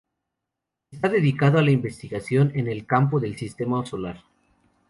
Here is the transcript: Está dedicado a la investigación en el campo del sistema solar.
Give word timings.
Está 0.89 1.09
dedicado 1.09 1.59
a 1.59 1.61
la 1.61 1.69
investigación 1.69 2.51
en 2.55 2.67
el 2.67 2.87
campo 2.87 3.19
del 3.19 3.37
sistema 3.37 3.85
solar. 3.85 4.23